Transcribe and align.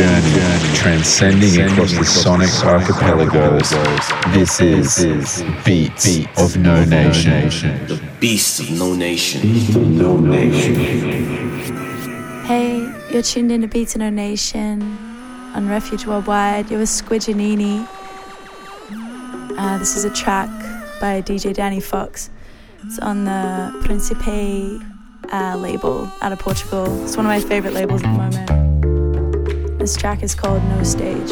journey, 0.00 0.74
transcending 0.76 1.60
across 1.60 1.92
the 1.92 2.04
sonic 2.06 2.48
archipelagos. 2.64 3.68
This 4.32 4.58
is 4.58 5.44
Beats 5.62 6.20
of 6.38 6.56
No 6.56 6.82
Nation. 6.86 7.50
The 7.86 8.00
Beast 8.18 8.60
of 8.60 8.70
No 8.78 8.94
Nation. 8.94 9.98
No 9.98 10.16
Nation. 10.16 10.74
Hey, 12.44 12.90
you're 13.12 13.20
tuned 13.20 13.52
in 13.52 13.60
to 13.60 13.68
Beats 13.68 13.94
of 13.94 14.00
No 14.00 14.08
Nation 14.08 14.80
on 15.54 15.68
Refuge 15.68 16.06
Worldwide. 16.06 16.70
You're 16.70 16.80
with 16.80 16.88
Squidginini. 16.88 17.86
Uh, 19.58 19.76
this 19.76 19.98
is 19.98 20.06
a 20.06 20.10
track 20.14 20.48
by 20.98 21.20
DJ 21.20 21.54
Danifox. 21.54 22.30
It's 22.86 22.98
on 23.00 23.26
the 23.26 23.78
Principe 23.84 24.80
uh, 25.30 25.56
label 25.58 26.10
out 26.22 26.32
of 26.32 26.38
Portugal. 26.38 27.04
It's 27.04 27.18
one 27.18 27.26
of 27.26 27.30
my 27.30 27.40
favorite 27.40 27.74
labels 27.74 28.02
at 28.02 28.10
the 28.12 28.18
moment. 28.18 28.59
This 29.90 29.96
track 29.96 30.22
is 30.22 30.36
called 30.36 30.62
No 30.68 30.84
Stage. 30.84 31.30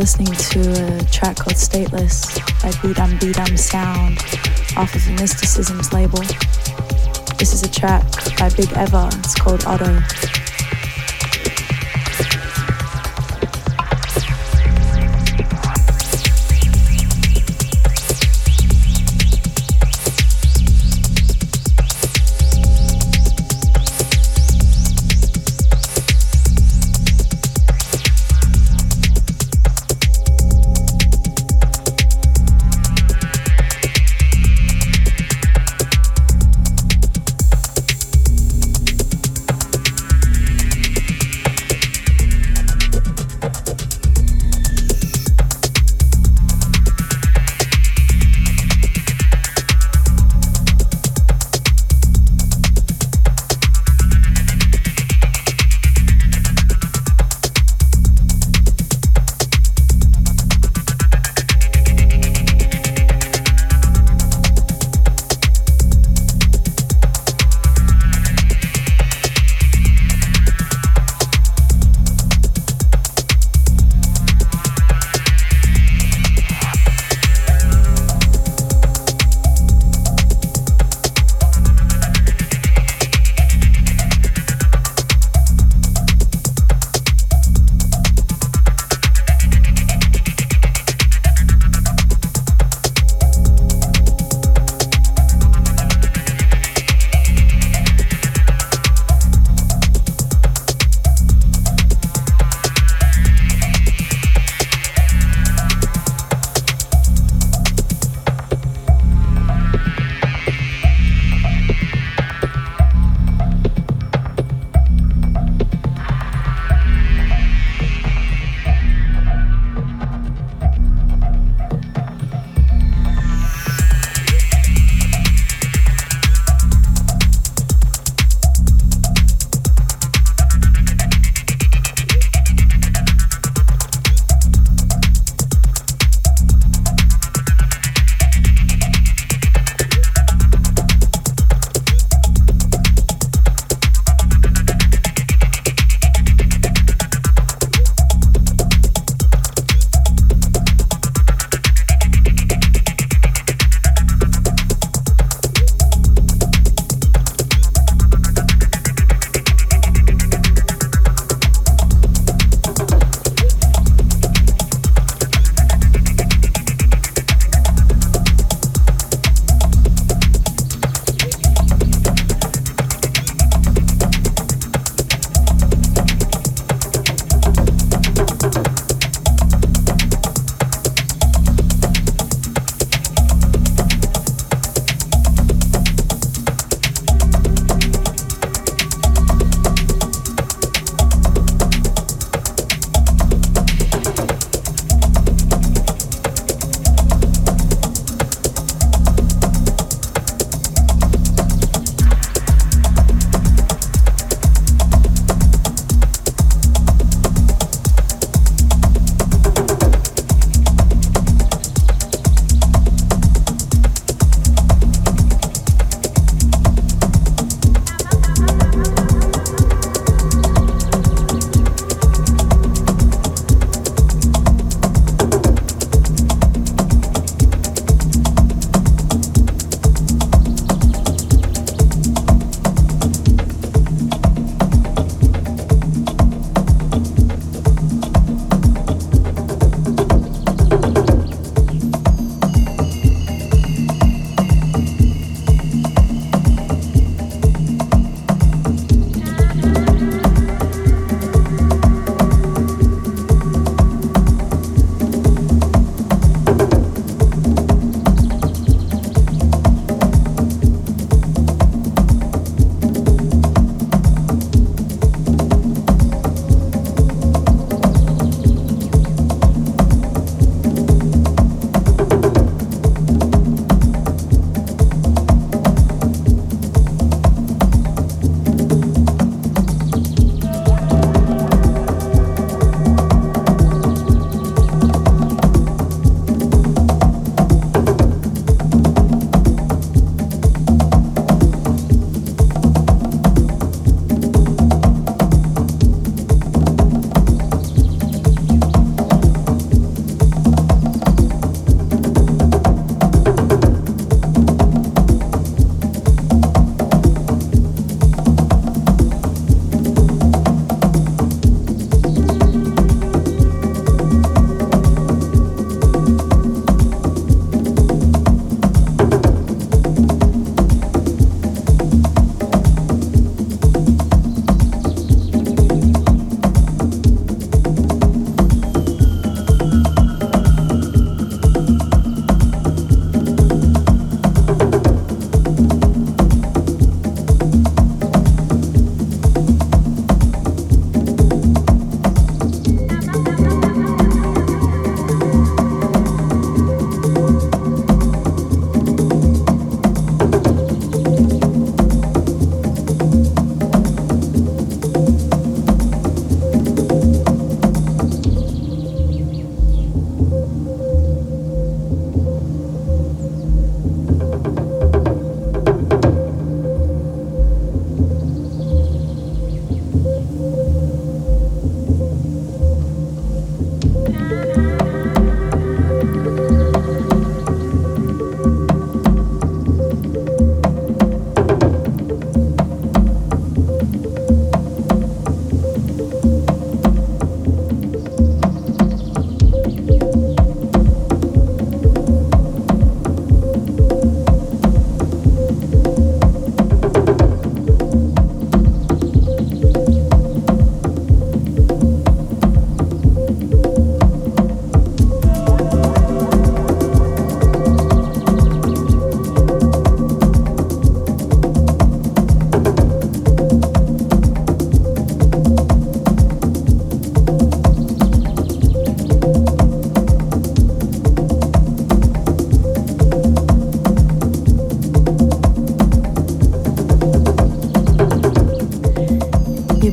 Listening 0.00 0.32
to 0.32 0.60
a 0.96 1.04
track 1.10 1.36
called 1.36 1.56
Stateless 1.56 2.34
by 2.62 2.70
Beedum 2.80 3.18
Beedum 3.18 3.58
Sound 3.58 4.16
off 4.78 4.94
of 4.94 5.02
Mysticism's 5.20 5.92
label. 5.92 6.20
This 7.36 7.52
is 7.52 7.64
a 7.64 7.70
track 7.70 8.10
by 8.38 8.48
Big 8.48 8.70
Eva, 8.78 9.10
it's 9.12 9.34
called 9.34 9.62
Otto. 9.66 10.00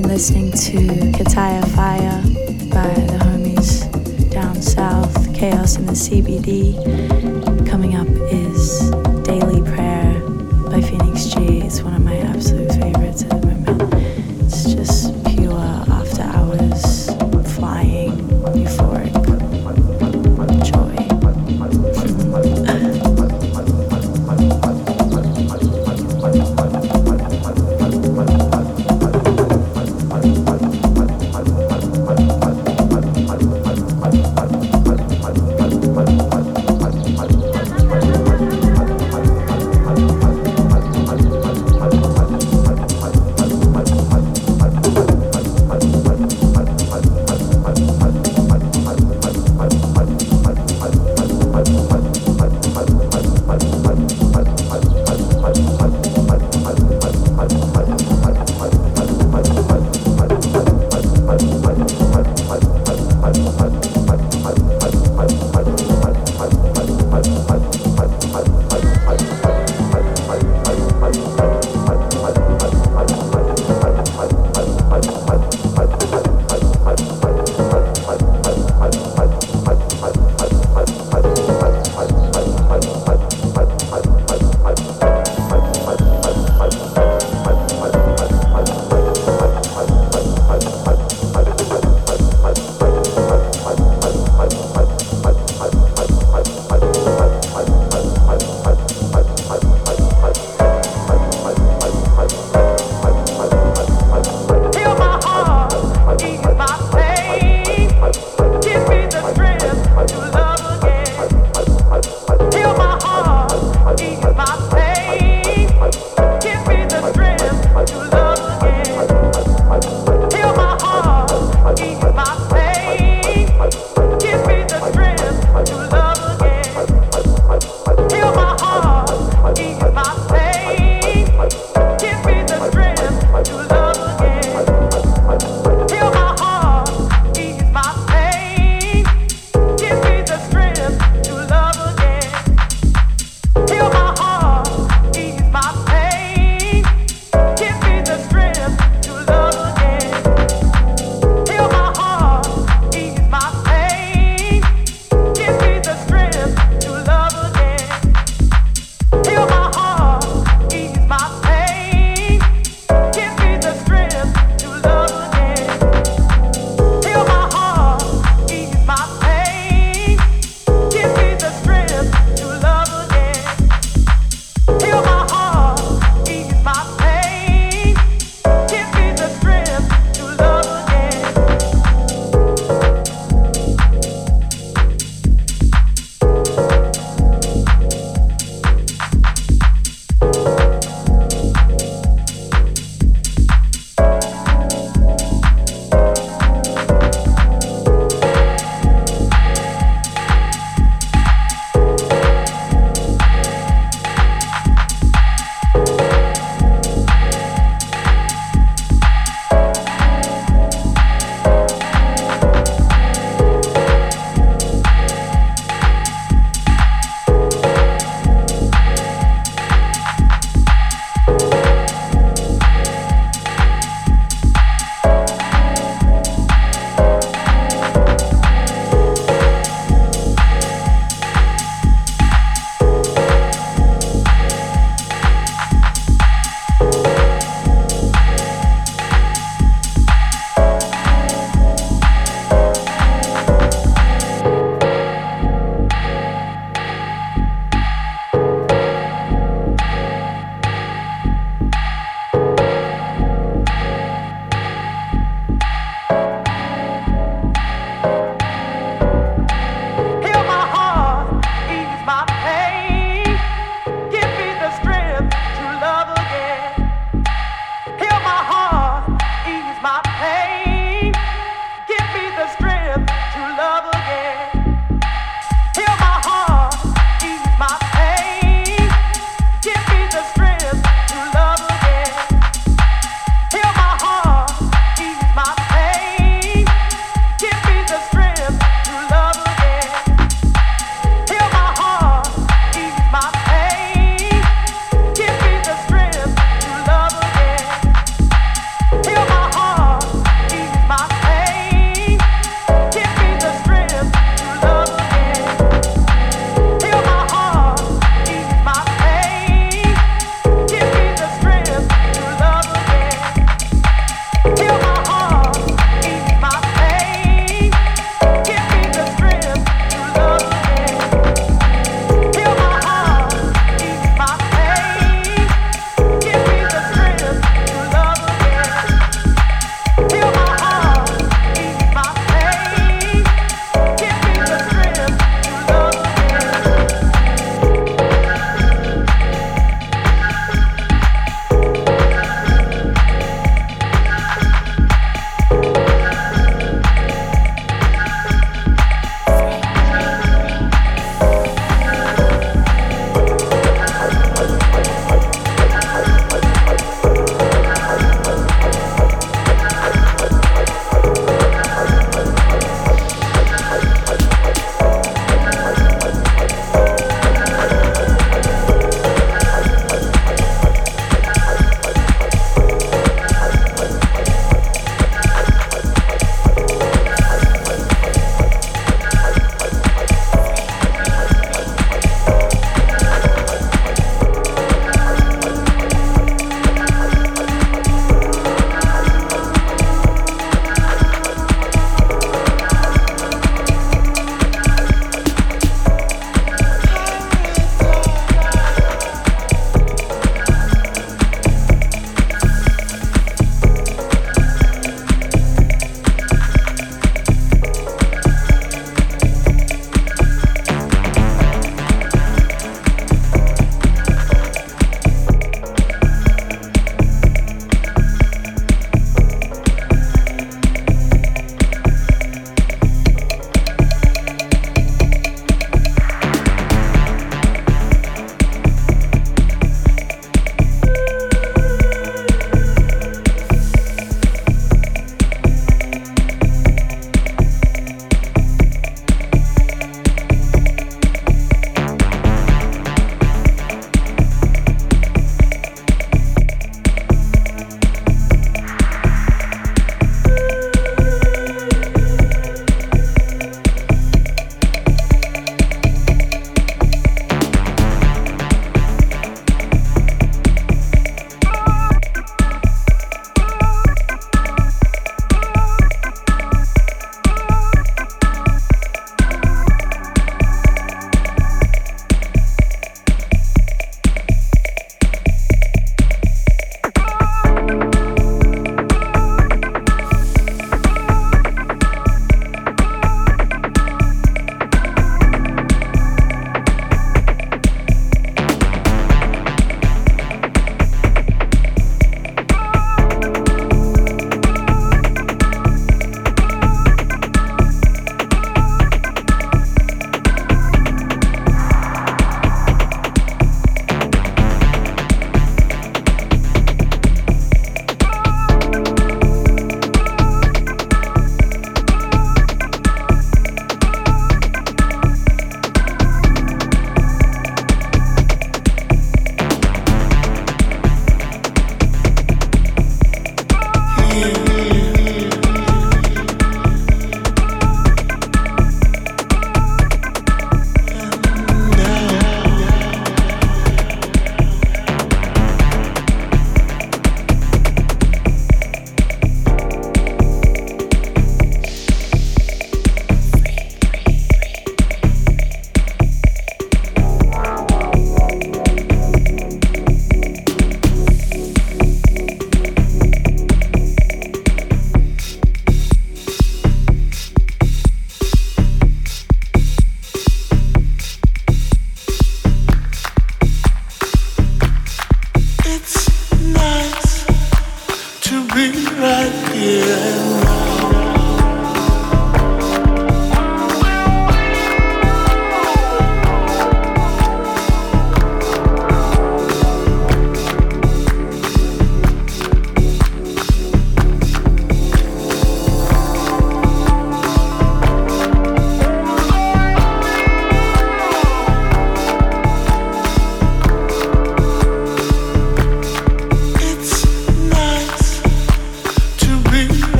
Been 0.00 0.08
listening 0.08 0.52
to 0.52 0.78
Kataya 1.18 1.66
Fire 1.74 2.22
by 2.70 2.88
the 3.06 3.18
homies 3.24 4.30
down 4.30 4.62
south, 4.62 5.34
Chaos 5.34 5.76
in 5.76 5.86
the 5.86 5.92
CBD. 5.92 6.76
Coming 7.68 7.96
up 7.96 8.06
is 8.30 8.97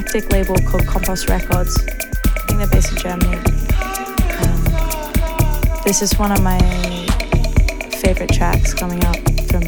eclectic 0.00 0.32
label 0.32 0.56
called 0.66 0.86
Compost 0.86 1.28
Records. 1.28 1.76
I 1.86 2.46
think 2.46 2.58
they're 2.58 2.66
based 2.68 2.90
in 2.90 2.96
Germany. 2.96 3.36
Um, 4.40 5.82
this 5.84 6.00
is 6.00 6.18
one 6.18 6.32
of 6.32 6.42
my 6.42 6.58
favorite 8.00 8.32
tracks 8.32 8.72
coming 8.72 9.04
up 9.04 9.16
from 9.50 9.60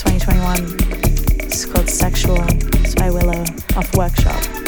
2021. 0.00 0.56
It's 1.40 1.66
called 1.66 1.90
Sexual. 1.90 2.38
It's 2.80 2.94
by 2.94 3.10
Willow 3.10 3.44
off 3.76 3.94
Workshop. 3.94 4.63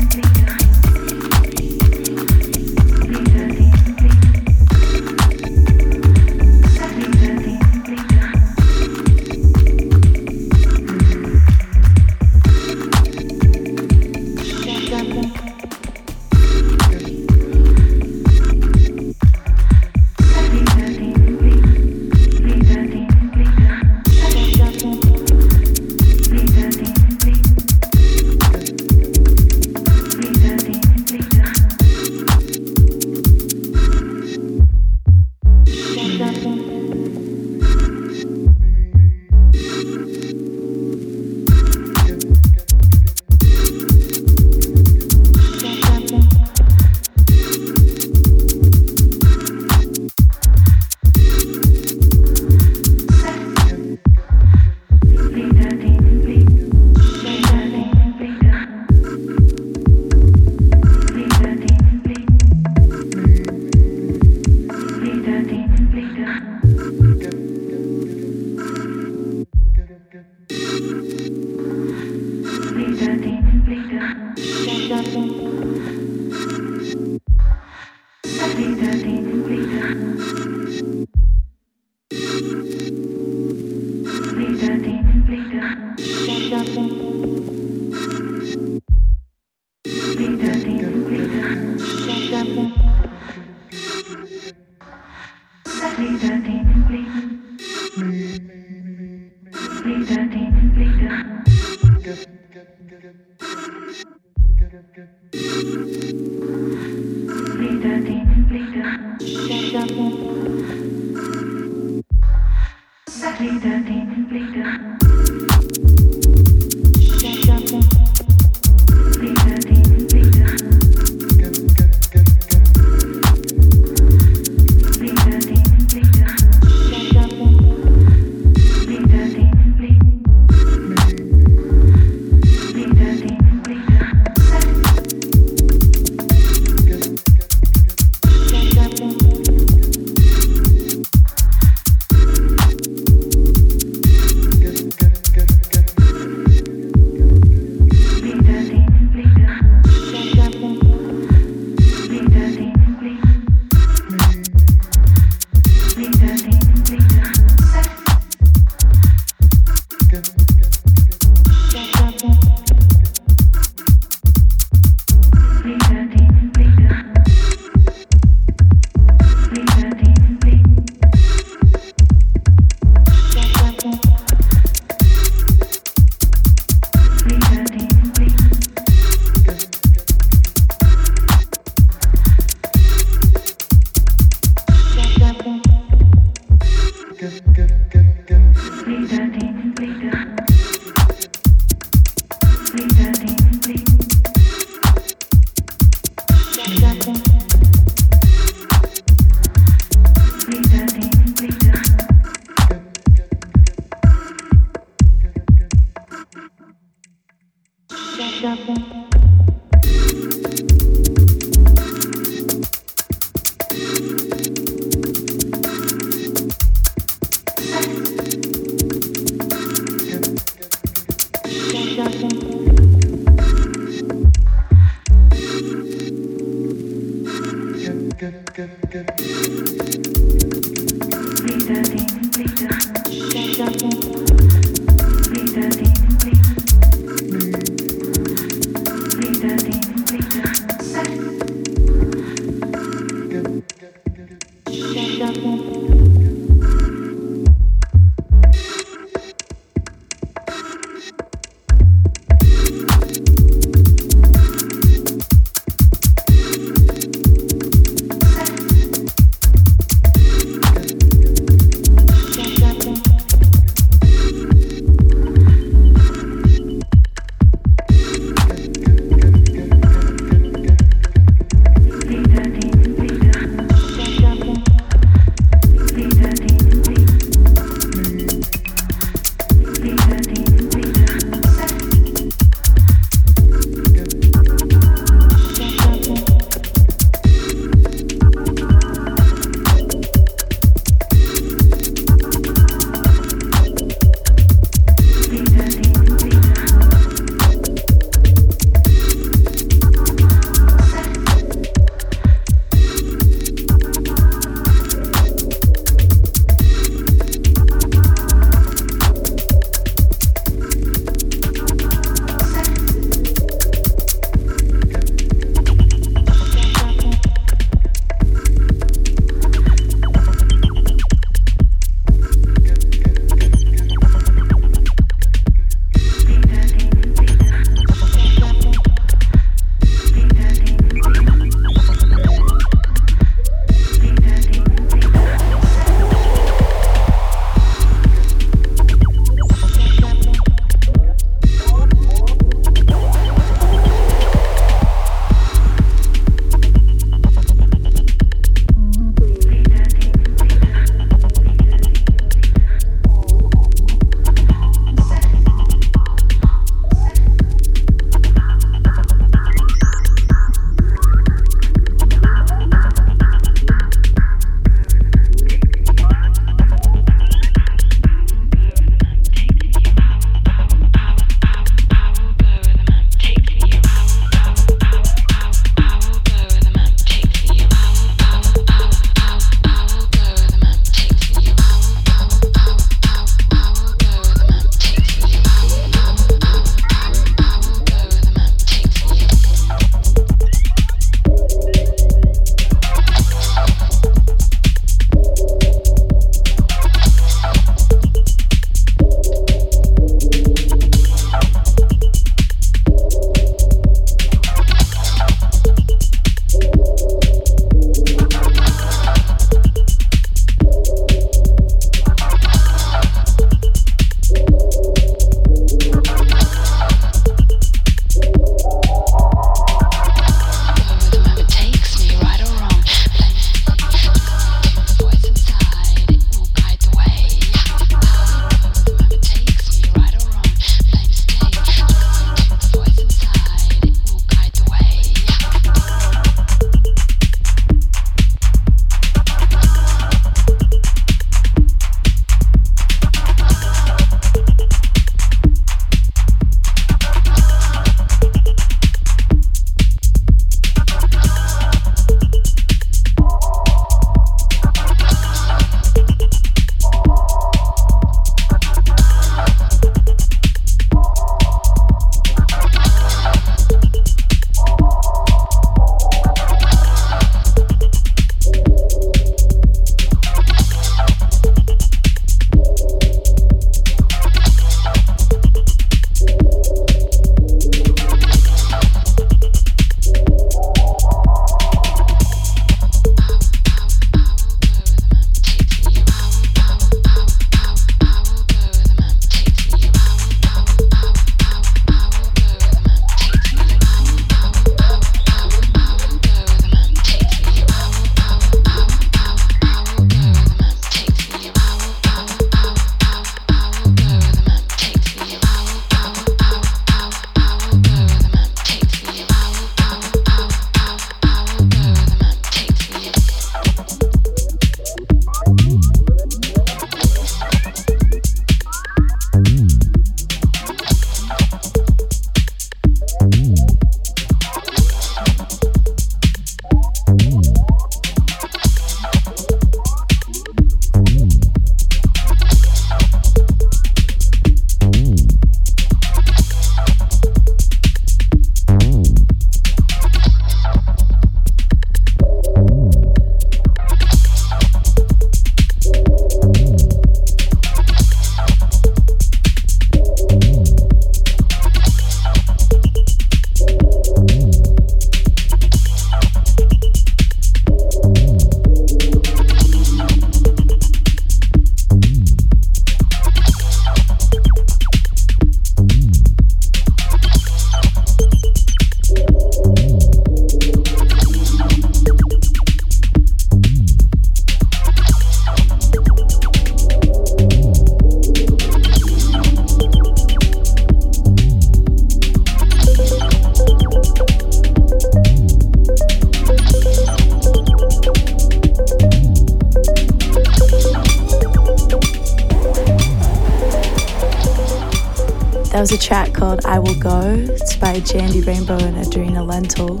A 595.92 595.98
track 595.98 596.32
called 596.32 596.64
I 596.64 596.78
Will 596.78 596.98
Go. 596.98 597.20
It's 597.20 597.76
by 597.76 597.96
Jandy 597.96 598.46
Rainbow 598.46 598.78
and 598.78 598.96
Adrena 598.96 599.46
Lentil, 599.46 600.00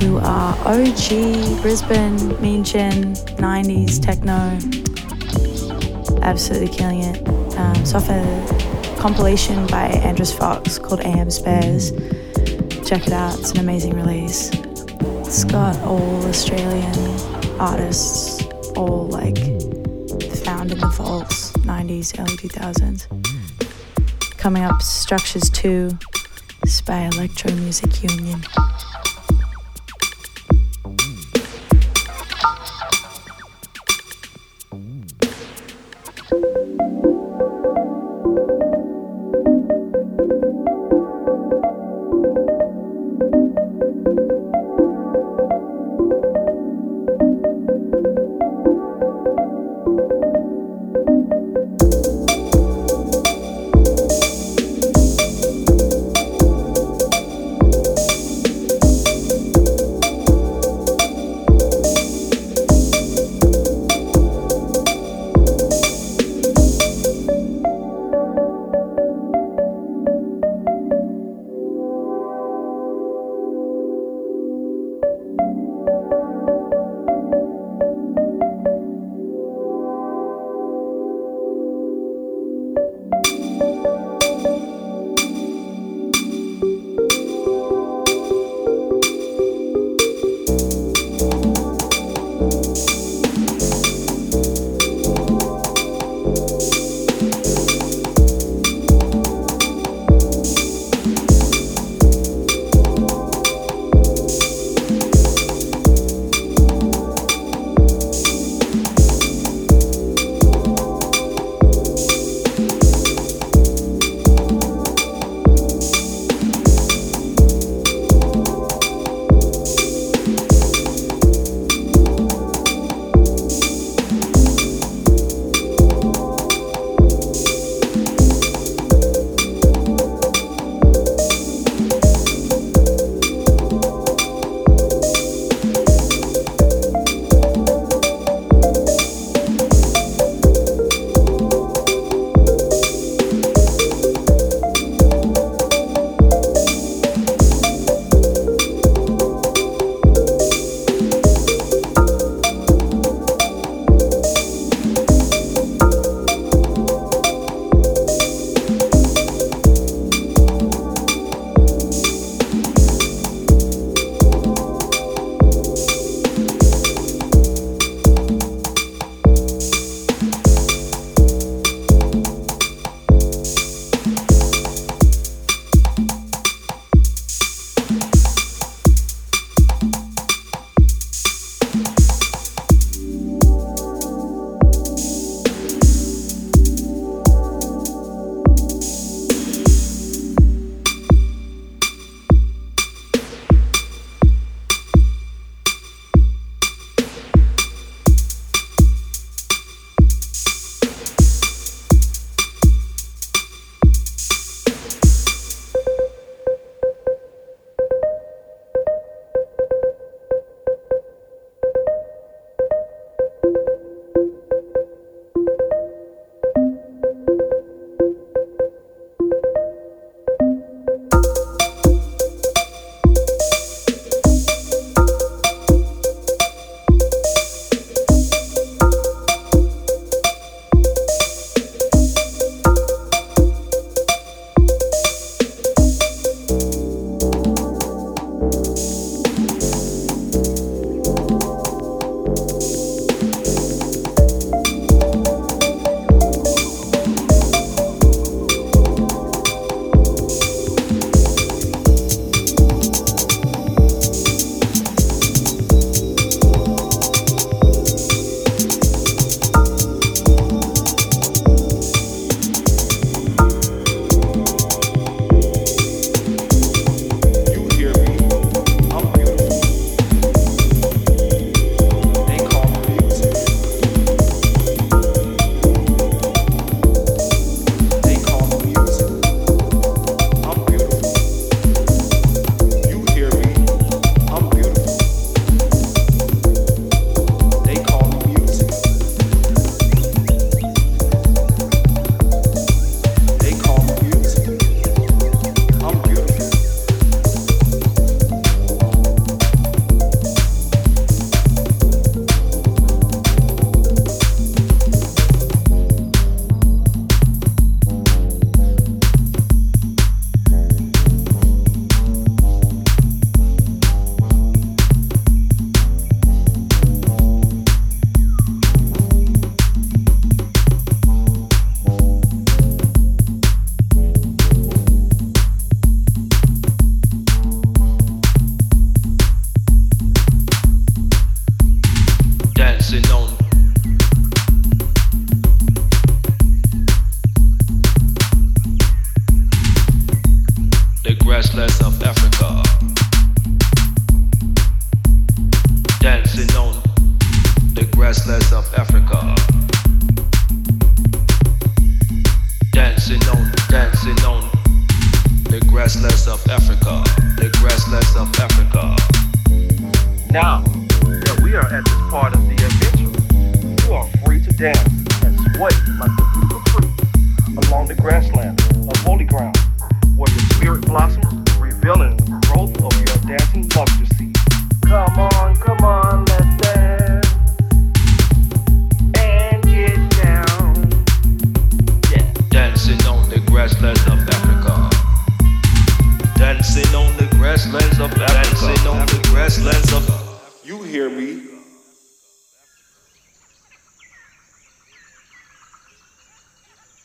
who 0.00 0.16
are 0.16 0.56
OG 0.66 1.60
Brisbane, 1.60 2.16
Meanjin, 2.40 3.14
90s 3.36 4.00
techno. 4.00 4.56
Absolutely 6.22 6.74
killing 6.74 7.02
it. 7.02 7.28
Um, 7.58 7.76
it's 7.76 7.94
off 7.94 8.08
a 8.08 8.96
compilation 8.98 9.66
by 9.66 9.88
Andros 9.88 10.32
Fox 10.32 10.78
called 10.78 11.00
AM 11.00 11.30
Spares. 11.30 11.90
Check 12.88 13.06
it 13.06 13.12
out, 13.12 13.38
it's 13.38 13.50
an 13.50 13.58
amazing 13.58 13.92
release. 13.92 14.48
It's 14.54 15.44
got 15.44 15.78
all 15.80 16.24
Australian 16.28 16.96
artists, 17.60 18.42
all 18.74 19.06
like 19.08 19.36
found 20.44 20.72
in 20.72 20.78
the 20.78 20.90
vaults, 20.96 21.52
90s, 21.58 22.18
early 22.18 22.38
2000s. 22.38 23.19
Coming 24.40 24.62
up, 24.62 24.80
Structures 24.80 25.50
2, 25.50 25.90
by 26.86 27.00
Electro 27.12 27.52
Music 27.52 28.02
Union. 28.02 28.42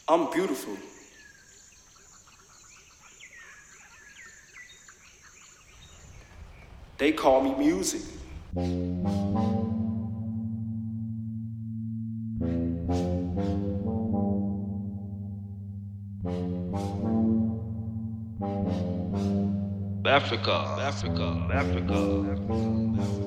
I'm 0.07 0.29
beautiful. 0.29 0.77
They 6.99 7.11
call 7.11 7.41
me 7.41 7.55
music. 7.55 8.01
Africa, 20.05 20.51
Africa, 20.81 21.47
Africa, 21.51 21.51
Africa. 21.51 23.01
Africa. 23.01 23.24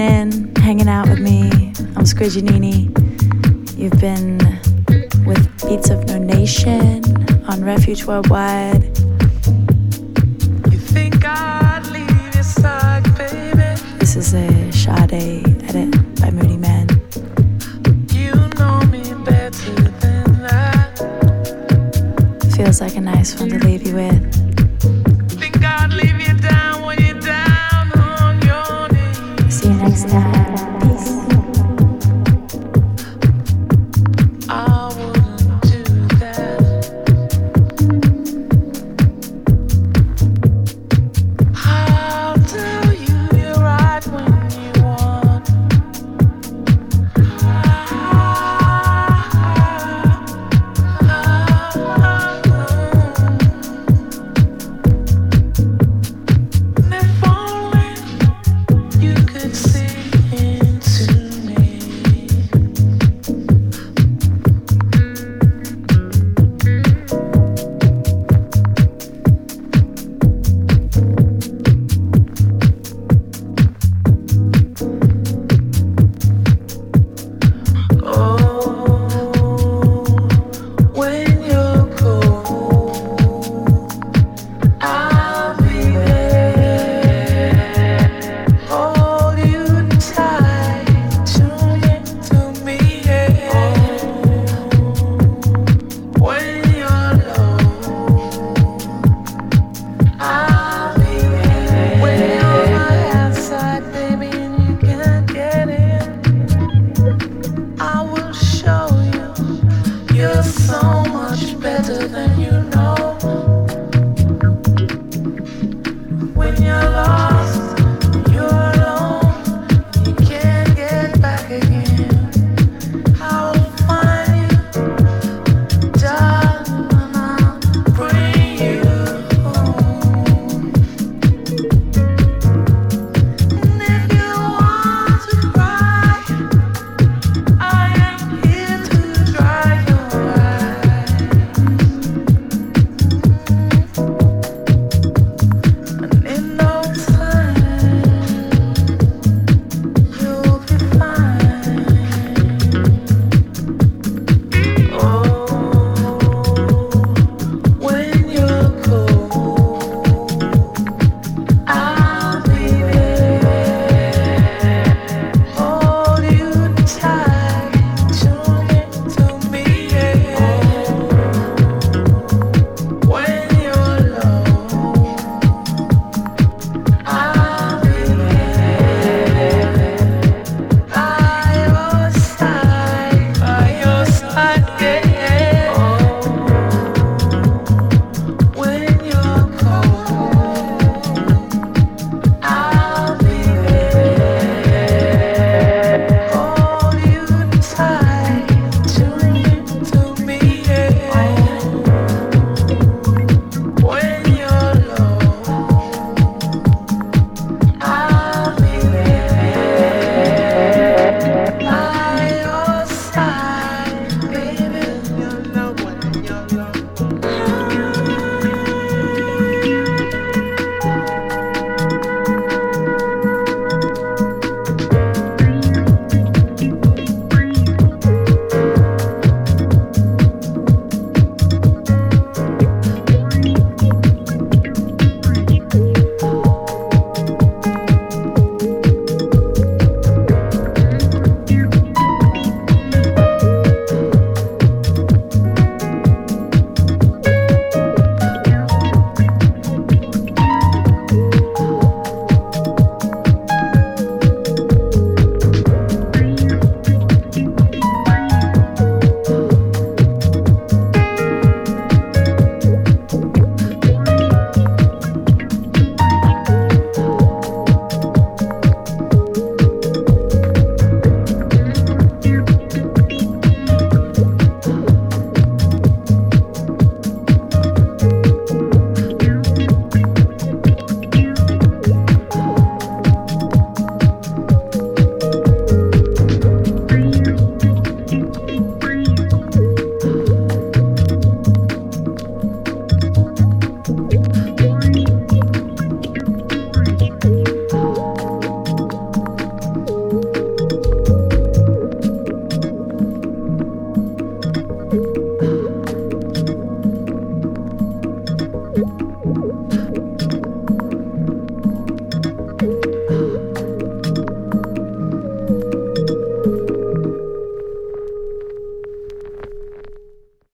tuning 0.00 0.32
in, 0.32 0.56
hanging 0.56 0.88
out 0.88 1.08
with 1.08 1.20
me. 1.20 1.50
I'm 1.96 2.04
Squidginini. 2.04 2.88
You've 3.76 4.00
been 4.00 4.38
with 5.26 5.66
Beats 5.66 5.90
of 5.90 6.06
No 6.06 6.18
Nation 6.18 7.04
on 7.46 7.64
Refuge 7.64 8.04
Worldwide. 8.04 8.99